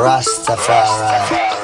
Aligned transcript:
Rastafari. 0.00 1.59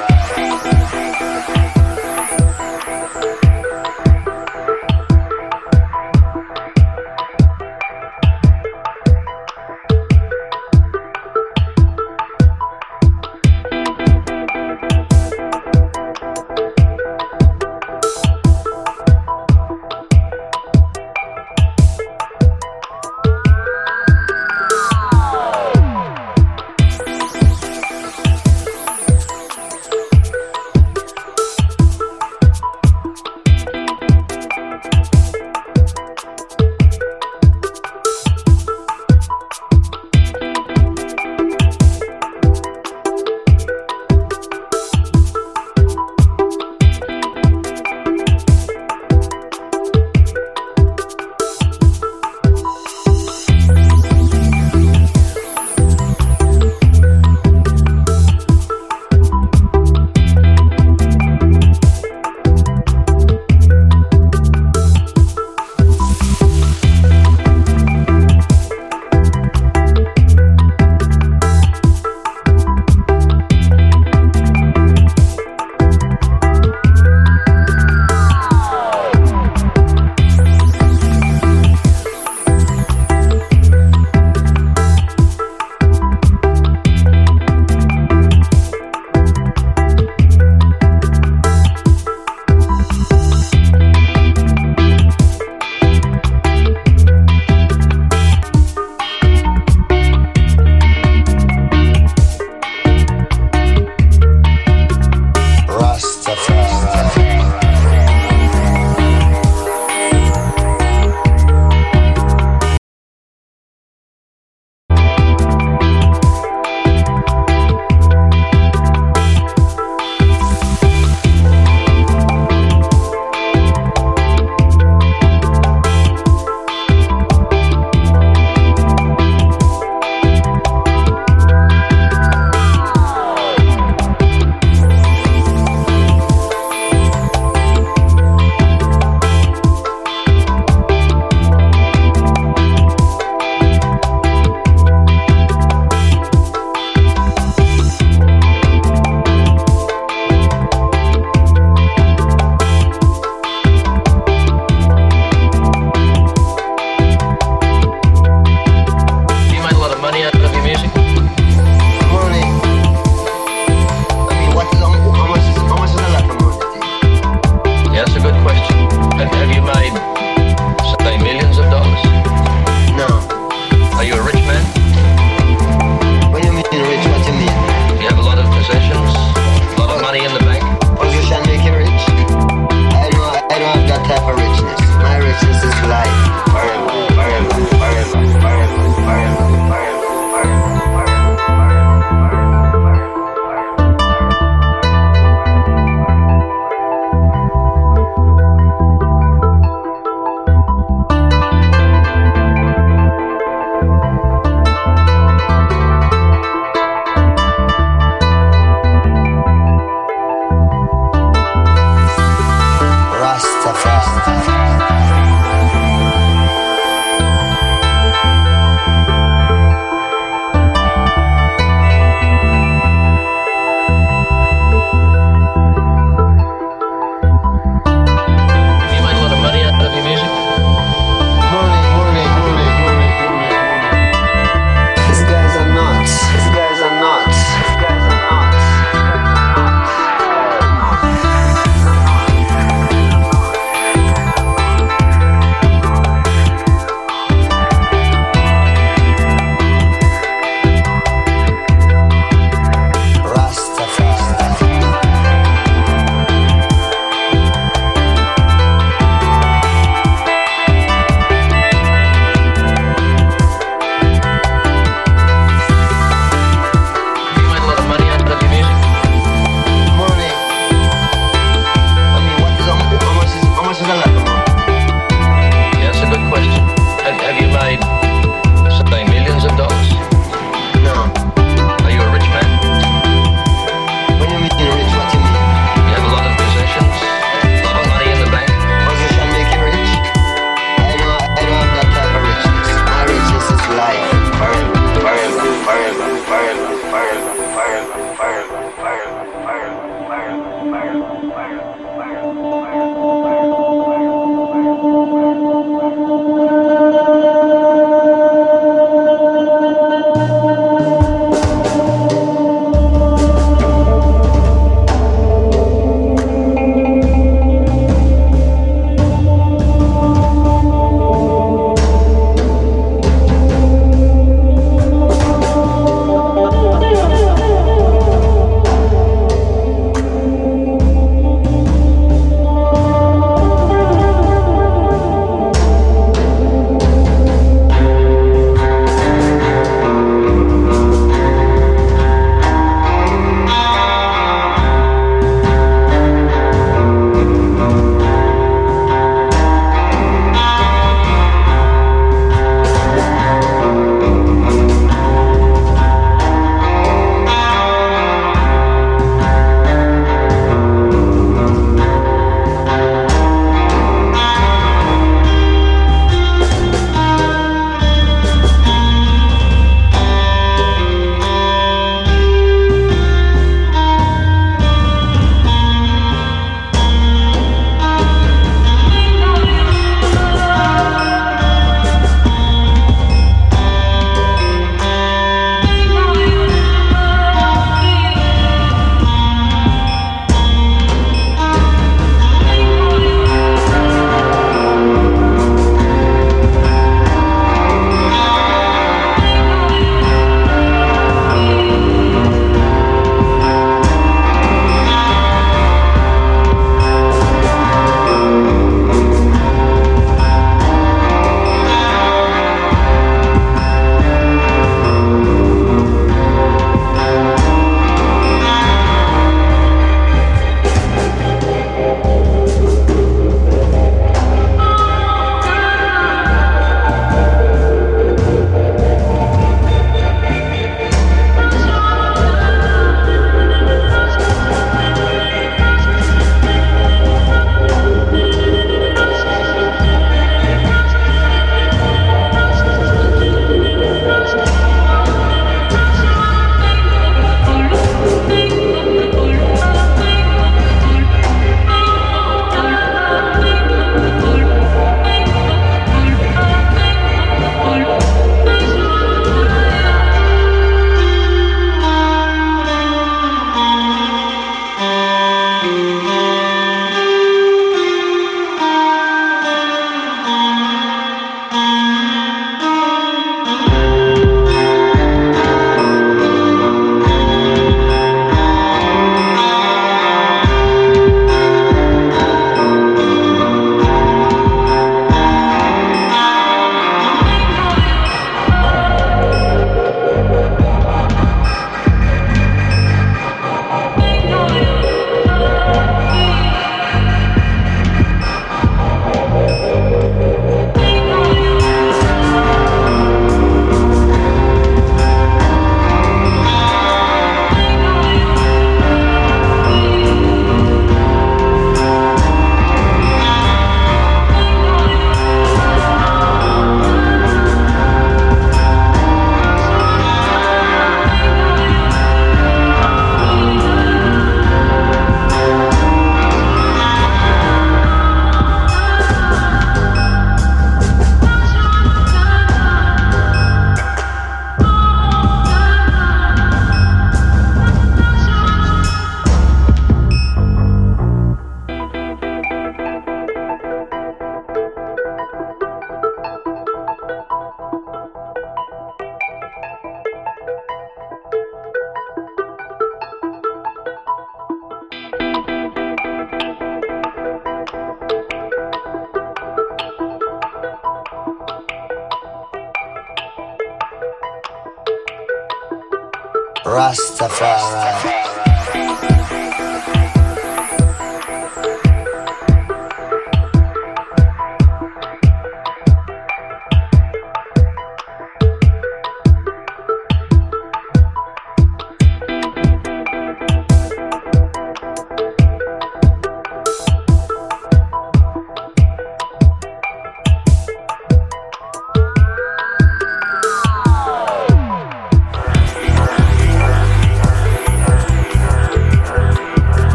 Rastafari. 566.77 568.16